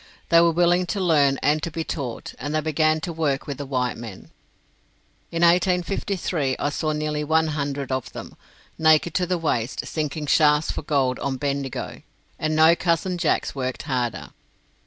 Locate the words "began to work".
2.61-3.45